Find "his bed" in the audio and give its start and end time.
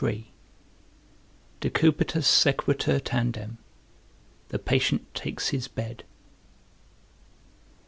5.49-6.05